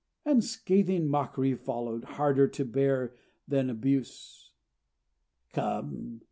And 0.25 0.43
scathing 0.43 1.07
mockery 1.07 1.53
followed, 1.53 2.05
harder 2.05 2.47
to 2.47 2.65
bear 2.65 3.13
than 3.47 3.69
abuse. 3.69 4.49
"Come! 5.53 6.19